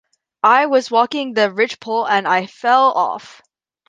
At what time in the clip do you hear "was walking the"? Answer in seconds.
0.65-1.51